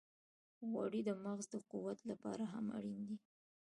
غوړې 0.69 1.01
د 1.05 1.09
مغز 1.23 1.45
د 1.53 1.55
قوت 1.71 1.99
لپاره 2.09 2.43
هم 2.53 2.65
اړینې 2.77 3.03
دي. 3.09 3.17